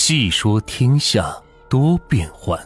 [0.00, 1.36] 细说天下
[1.68, 2.56] 多变幻，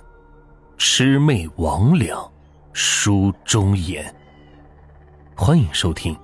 [0.77, 2.31] 魑魅魍魉
[2.75, 4.15] 书中言。
[5.35, 6.15] 欢迎收听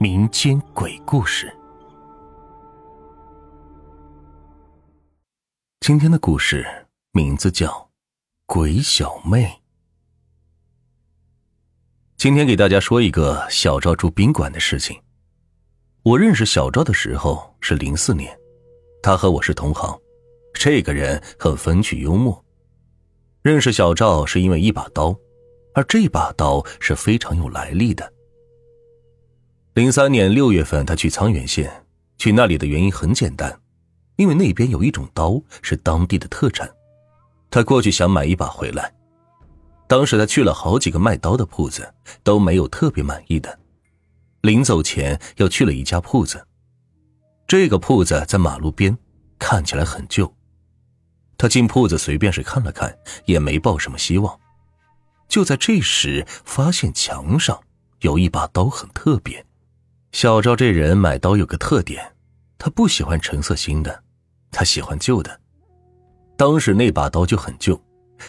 [0.00, 1.56] 民间鬼故事。
[5.78, 6.66] 今天的故事
[7.12, 7.68] 名字叫
[8.44, 9.44] 《鬼小妹》。
[12.16, 15.00] 今天给大家说一个小赵住宾馆的事情。
[16.02, 18.36] 我认识小赵的时候是零四年，
[19.00, 19.96] 他和我是同行。
[20.52, 22.44] 这个人很风趣幽默。
[23.42, 25.16] 认识小赵是因为一把刀，
[25.74, 28.12] 而这把刀是非常有来历的。
[29.74, 31.72] 零三年六月份，他去沧源县，
[32.18, 33.60] 去那里的原因很简单，
[34.16, 36.68] 因为那边有一种刀是当地的特产，
[37.48, 38.92] 他过去想买一把回来。
[39.86, 43.58] 当时他去了好几个卖刀的铺子，都没有特别满意的。
[44.42, 46.44] 临走前又去了一家铺子，
[47.46, 48.98] 这个铺子在马路边，
[49.38, 50.30] 看起来很旧。
[51.38, 52.94] 他进铺子随便是看了看，
[53.24, 54.38] 也没抱什么希望。
[55.28, 57.58] 就在这时，发现墙上
[58.00, 59.44] 有一把刀，很特别。
[60.10, 62.16] 小赵这人买刀有个特点，
[62.58, 64.02] 他不喜欢成色新的，
[64.50, 65.40] 他喜欢旧的。
[66.36, 67.80] 当时那把刀就很旧，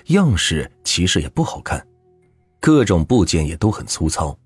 [0.08, 1.86] 样式其实也不好看，
[2.60, 4.38] 各种部件也都很粗糙，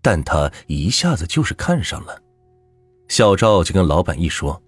[0.00, 2.20] 但他一下子就是看上了。
[3.08, 4.62] 小赵就跟老板一说，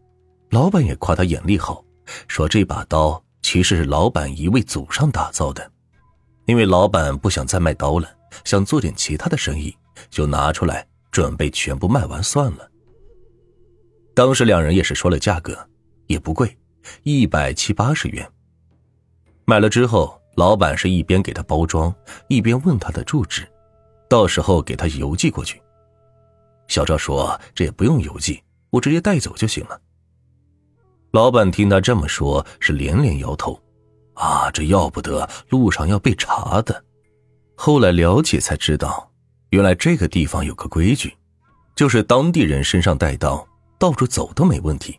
[0.50, 1.84] 老板也夸他眼力好，
[2.26, 3.22] 说这把刀。
[3.46, 5.70] 其实是老板一位祖上打造的，
[6.46, 8.10] 因为老板不想再卖刀了，
[8.42, 9.72] 想做点其他的生意，
[10.10, 12.68] 就拿出来准备全部卖完算了。
[14.16, 15.56] 当时两人也是说了价格，
[16.08, 16.58] 也不贵，
[17.04, 18.28] 一百七八十元。
[19.44, 21.94] 买了之后，老板是一边给他包装，
[22.26, 23.46] 一边问他的住址，
[24.10, 25.62] 到时候给他邮寄过去。
[26.66, 29.80] 小赵说：“这也不用邮寄，我直接带走就行了。”
[31.16, 33.58] 老板听他这么说，是连连摇头，
[34.12, 36.84] 啊，这要不得，路上要被查的。
[37.54, 39.10] 后来了解才知道，
[39.48, 41.16] 原来这个地方有个规矩，
[41.74, 44.94] 就是当地人身上带刀，到处走都没问题，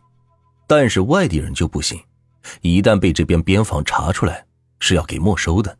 [0.66, 1.96] 但是外地人就不行，
[2.62, 4.44] 一旦被这边边防查出来，
[4.80, 5.78] 是要给没收的。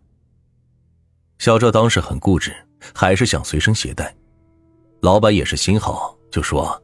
[1.39, 2.55] 小赵当时很固执，
[2.95, 4.15] 还是想随身携带。
[5.01, 6.81] 老板也是心好，就说，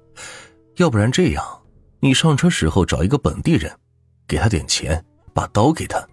[0.79, 1.61] 要不然这样。
[2.05, 3.75] 你上车时候找一个本地人，
[4.29, 6.07] 给他点钱，把刀给他，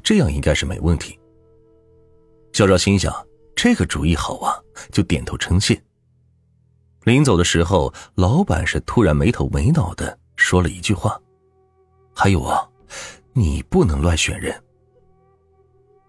[0.00, 1.18] 这样应该是没问题。
[2.52, 3.12] 小赵心想
[3.56, 4.54] 这个主意好啊，
[4.92, 5.82] 就点头称谢。
[7.02, 11.20] 临走的时候，老板是突然没头没脑的说了一句话
[12.14, 12.64] ：“还有啊，
[13.32, 14.62] 你不能乱选人。”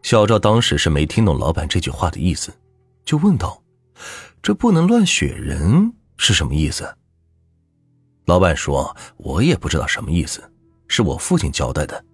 [0.03, 2.53] 小赵当时是没听懂老板这句话的意思，
[3.03, 3.63] 就问道
[4.43, 6.95] ：“这不能乱选人是什么意思？”
[8.25, 10.41] 老板说：“我也不知道什么意思，
[10.87, 12.05] 是我父亲交代的，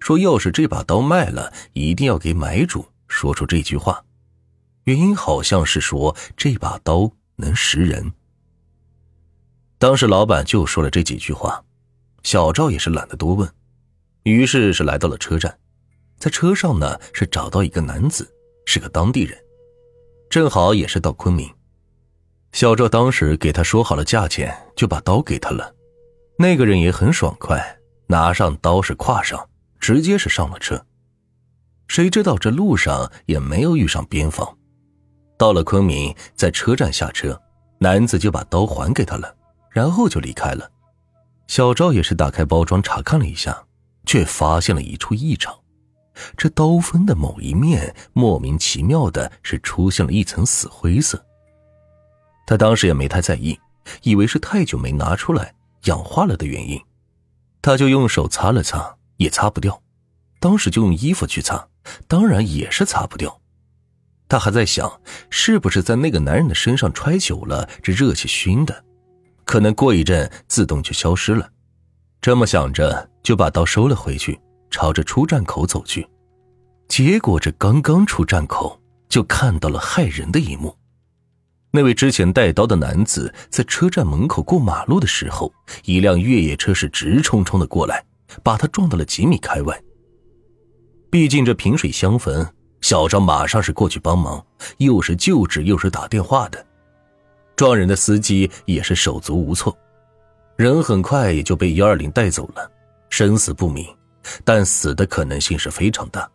[0.00, 4.02] 说要是这把刀卖了，一定要给买主说出这句话。
[4.84, 8.12] 原因好像是说这把刀能识人。”
[9.78, 11.62] 当时老板就说了这几句话，
[12.22, 13.52] 小赵也是懒得多问，
[14.22, 15.58] 于是是来到了车站，
[16.18, 18.32] 在车上呢是找到一个男子，
[18.64, 19.36] 是个当地人，
[20.30, 21.52] 正好也是到昆明。
[22.52, 25.74] 小赵当时给他说好了价钱，就把刀给他了。
[26.38, 29.48] 那个人也很爽快，拿上刀是挎上，
[29.80, 30.84] 直接是上了车。
[31.88, 34.56] 谁知道这路上也没有遇上边防。
[35.38, 37.40] 到了昆明，在车站下车，
[37.78, 39.34] 男子就把刀还给他了，
[39.70, 40.70] 然后就离开了。
[41.48, 43.64] 小赵也是打开包装查看了一下，
[44.04, 45.58] 却发现了一处异常：
[46.36, 51.22] 这刀锋的某一面莫名其妙的是出现了一层死灰色。
[52.52, 53.58] 他当时也没太在意，
[54.02, 55.54] 以为是太久没拿出来
[55.84, 56.78] 氧化了的原因，
[57.62, 59.82] 他就用手擦了擦，也擦不掉。
[60.38, 61.66] 当时就用衣服去擦，
[62.06, 63.40] 当然也是擦不掉。
[64.28, 68.84] 他还在想，是不是在那个男人的身上揣久了，这热气熏的，
[69.46, 71.48] 可能过一阵自动就消失了。
[72.20, 74.38] 这么想着，就把刀收了回去，
[74.70, 76.06] 朝着出站口走去。
[76.86, 78.78] 结果这刚刚出站口，
[79.08, 80.76] 就看到了骇人的一幕。
[81.74, 85.50] 那位之前带刀的男子在车站门口过马路的时候，
[85.84, 88.04] 一辆越野车是直冲冲的过来，
[88.42, 89.82] 把他撞到了几米开外。
[91.10, 92.46] 毕竟这萍水相逢，
[92.82, 94.44] 小张马上是过去帮忙，
[94.76, 96.64] 又是救治又是打电话的。
[97.56, 99.74] 撞人的司机也是手足无措，
[100.56, 102.70] 人很快也就被幺二零带走了，
[103.08, 103.86] 生死不明，
[104.44, 106.30] 但死的可能性是非常大。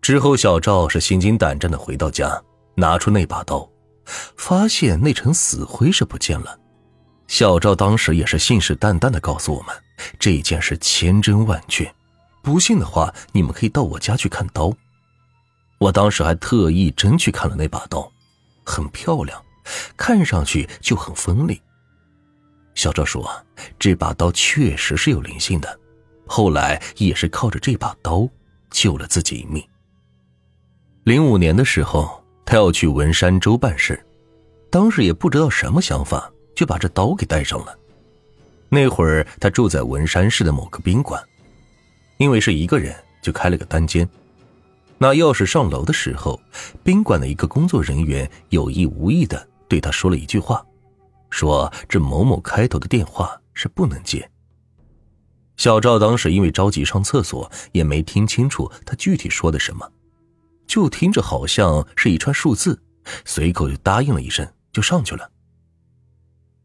[0.00, 2.42] 之后，小赵是心惊胆战的回到家，
[2.74, 3.68] 拿出那把刀。
[4.04, 6.58] 发现那层死灰是不见了，
[7.26, 9.74] 小赵当时也是信誓旦旦的告诉我们，
[10.18, 11.92] 这件事千真万确，
[12.42, 14.72] 不信的话，你们可以到我家去看刀。
[15.78, 18.10] 我当时还特意真去看了那把刀，
[18.64, 19.42] 很漂亮，
[19.96, 21.60] 看上去就很锋利。
[22.74, 23.28] 小赵说
[23.78, 25.78] ：“这把刀确实是有灵性的，
[26.26, 28.28] 后来也是靠着这把刀
[28.70, 29.62] 救了自己一命。”
[31.04, 34.04] 零五年的时候，他要去文山州办事，
[34.70, 37.78] 当时也不知道什么想法，就把这刀给带上了。
[38.68, 41.22] 那会儿他住在文山市的某个宾馆，
[42.16, 44.08] 因为是一个人，就开了个单间。
[44.98, 46.40] 拿钥匙上楼的时候，
[46.82, 50.64] 宾馆的一个工作人员有意无意的对他说了一句话，
[51.28, 54.28] 说这某某开头的电话是不能接。
[55.56, 59.90] 小赵当时因为着急上厕所，也没听清楚他具体说的什么，
[60.72, 62.80] 就听着好像是一串数字，
[63.26, 65.30] 随口就答应了一声，就上去了。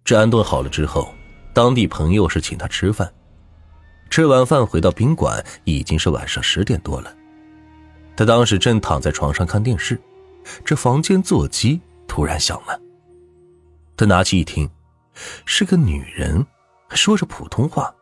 [0.06, 1.14] 这安顿好了之后。
[1.54, 3.14] 当地朋友是请他吃饭，
[4.10, 7.14] 吃完饭回到宾馆已经是晚上十点多了。
[8.16, 10.00] 他当时正躺在床上看电视，
[10.64, 12.80] 这房间座机突然响了。
[13.98, 14.70] 他拿起一听，
[15.46, 16.46] 是个女人，
[16.88, 17.94] 还说着普通话。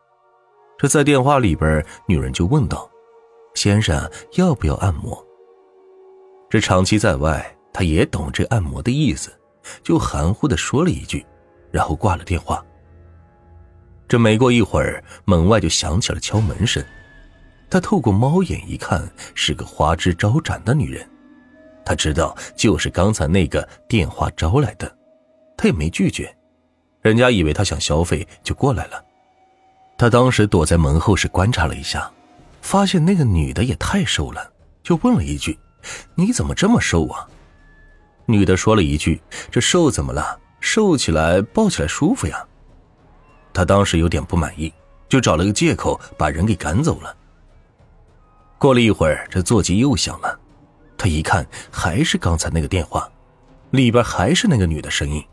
[0.78, 2.88] 这在电话里边，女人就问道
[3.56, 5.20] ：“先生要不要按摩？”
[6.48, 9.32] 这长期在外，他也懂这按摩的意思，
[9.82, 11.24] 就含糊的说了一句，
[11.70, 12.64] 然后挂了电话。
[14.08, 16.84] 这没过一会儿，门外就响起了敲门声。
[17.68, 21.04] 他透过猫眼一看，是个花枝招展的女人。
[21.84, 24.96] 他知道就是刚才那个电话招来的，
[25.56, 26.32] 他也没拒绝。
[27.02, 29.04] 人家以为他想消费，就过来了。
[29.98, 32.08] 他当时躲在门后是观察了一下，
[32.62, 34.52] 发现那个女的也太瘦了，
[34.84, 35.58] 就问了一句
[36.14, 37.28] ：“你怎么这么瘦啊？”
[38.26, 40.40] 女的说了一句：“这瘦怎么了？
[40.60, 42.44] 瘦起来抱起来舒服呀。”
[43.54, 44.72] 他当时有点不满意，
[45.08, 47.16] 就找了个借口把人给赶走了。
[48.58, 50.38] 过了一会儿，这座机又响了，
[50.98, 53.08] 他一看还是刚才那个电话，
[53.70, 55.24] 里边还是那个女的声音，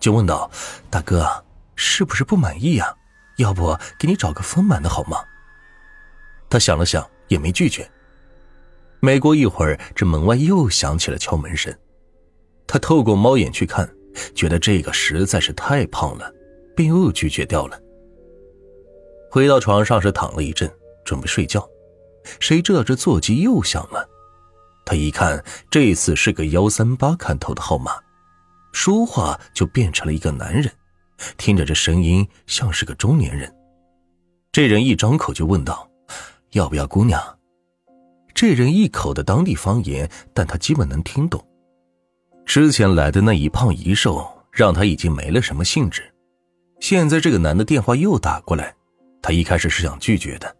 [0.00, 0.50] 就问道
[0.88, 1.44] ：“大哥，
[1.76, 2.94] 是不是不满意呀？
[3.36, 5.18] 要不给你找个丰满的好吗？”
[6.48, 7.88] 他想了想，也没拒绝。
[9.00, 11.72] 没过一会儿，这门外又响起了敲门声，
[12.66, 13.88] 他透过猫眼去看，
[14.34, 16.32] 觉得这个实在是太胖了。
[16.78, 17.76] 便又拒绝掉了。
[19.32, 20.72] 回到床上是躺了一阵，
[21.04, 21.68] 准备睡觉，
[22.38, 24.08] 谁知道这座机又响了。
[24.86, 27.96] 他一看，这次是个幺三八看头的号码，
[28.72, 30.70] 说话就变成了一个男人，
[31.36, 33.52] 听着这声音像是个中年人。
[34.52, 35.90] 这人一张口就问道
[36.54, 37.20] ：“要不要姑娘？”
[38.40, 41.44] 这人一口的当地方言，但他基本能听懂。
[42.46, 46.04] 之前来的那一胖一瘦，让他已经没了什么兴致。
[46.78, 48.72] 现在这个男的电话又打过来，
[49.20, 50.56] 他一开始是想拒绝的，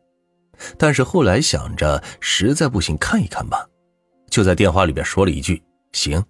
[0.77, 3.65] 但是后来想着实在不行看一看吧，
[4.29, 5.63] 就在电话里边说了一句
[5.95, 6.21] “行”。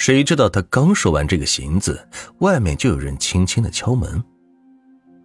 [0.00, 2.08] 谁知道他刚说完这个“行”字，
[2.38, 4.24] 外面就有人轻轻的敲门。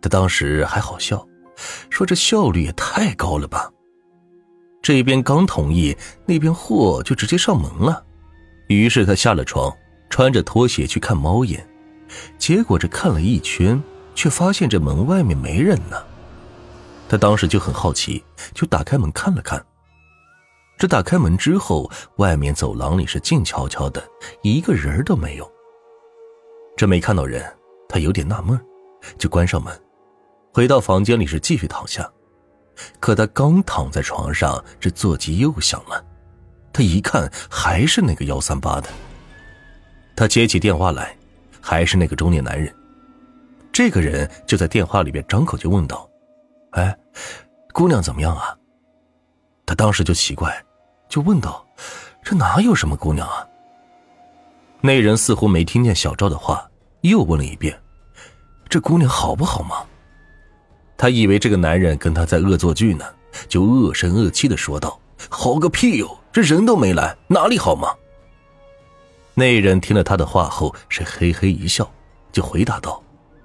[0.01, 1.25] 他当时还好笑，
[1.89, 3.71] 说这效率也太高了吧。
[4.87, 5.93] 这边刚同意，
[6.25, 8.05] 那边货就直接上门了。
[8.67, 9.69] 于是他下了床，
[10.09, 11.67] 穿着拖鞋去看猫眼。
[12.37, 13.83] 结果这看了一圈，
[14.15, 16.01] 却发现这门外面没人呢。
[17.09, 18.23] 他当时就很好奇，
[18.53, 19.61] 就打开门看了看。
[20.77, 24.01] 这打开门之后，外面走廊里是静悄悄的，
[24.41, 25.51] 一个人都没有。
[26.77, 27.43] 这没看到人，
[27.89, 28.57] 他有点纳闷，
[29.17, 29.77] 就关上门，
[30.53, 32.09] 回到房间里是继续躺下。
[32.99, 36.03] 可他刚躺在床上，这座机又响了。
[36.71, 38.89] 他一看，还是那个幺三八的。
[40.15, 41.15] 他接起电话来。
[41.59, 42.73] 还是那个中年男人，
[43.73, 46.09] 这个人就在电话里边张口就问道
[46.71, 46.97] ：“哎，
[47.73, 48.55] 姑娘怎么样啊？”
[49.67, 50.63] 他当时就奇怪，
[51.09, 51.67] 就问道
[52.23, 53.45] ：“这哪有什么姑娘啊？”
[54.79, 56.65] 那人似乎没听见小赵的话，
[57.01, 57.77] 又问了一遍
[58.69, 59.85] ：“这姑娘好不好吗？”
[60.97, 63.05] 他以为这个男人跟他在恶作剧呢，
[63.47, 64.99] 就恶声恶气的说道
[65.29, 66.17] ：“好个屁哟！
[66.33, 67.93] 这人都没来，哪里好吗？”
[69.35, 71.87] 那人听了他的话后，是嘿嘿一笑，
[72.31, 73.01] 就回答道：“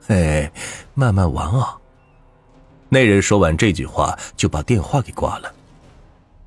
[0.09, 0.51] 哎，
[0.95, 1.77] 慢慢玩啊。”
[2.89, 5.53] 那人说完这句话，就把电话给挂了。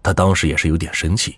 [0.02, 1.38] 他当时也是有点生气，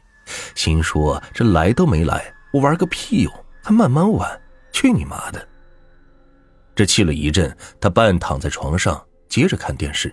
[0.56, 3.32] 心说：“这来都没来，我玩个屁哟，
[3.62, 5.46] 还慢慢玩，去你妈的！”
[6.76, 9.02] 这气了一阵，他半躺在床上，
[9.38, 10.12] 接着看电视。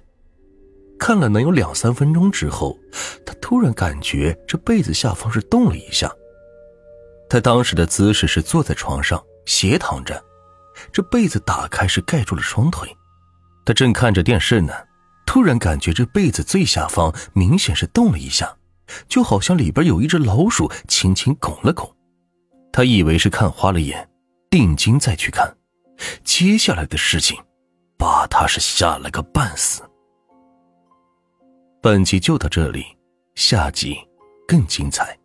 [0.98, 2.78] 看了能有两三分钟之后
[3.24, 6.12] 他突然感觉这被子下方是动了一下。
[7.26, 10.22] 他当时的姿势是坐在床上斜躺着。
[10.92, 12.86] 这被子打开是盖住了双腿。
[13.64, 14.74] 他正看着电视呢
[15.24, 18.54] 突然感觉这被子最下方明显是动了一下。
[19.08, 21.90] 就好像里边有一只老鼠轻轻拱了拱。
[22.74, 24.06] 他以为是看花了眼
[24.50, 25.56] 定睛再去看。
[26.24, 27.38] 接下来的事情
[27.96, 29.82] 把他是吓了个半死。
[31.80, 32.84] 本集就到这里
[33.34, 33.96] 下集
[34.48, 35.18] 更精彩。